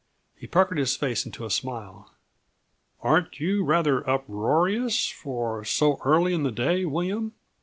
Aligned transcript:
He 0.35 0.47
puckered 0.47 0.79
his 0.79 0.95
face 0.95 1.27
into 1.27 1.45
a 1.45 1.51
smile. 1.51 2.11
"Aren't 3.01 3.39
you 3.39 3.63
rather 3.63 4.03
uproarious 4.09 5.05
for 5.07 5.63
so 5.63 6.01
early 6.03 6.33
in 6.33 6.41
the 6.41 6.51
day, 6.51 6.85
William? 6.85 7.33